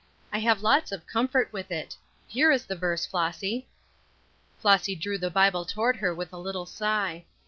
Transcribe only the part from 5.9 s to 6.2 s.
her